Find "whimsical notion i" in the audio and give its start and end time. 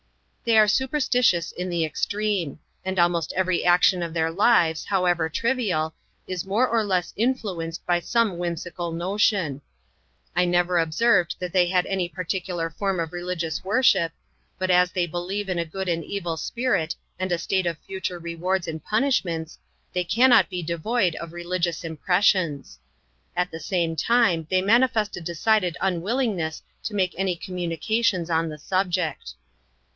8.39-10.45